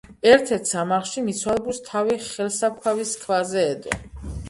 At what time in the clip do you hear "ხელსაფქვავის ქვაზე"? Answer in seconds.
2.27-3.71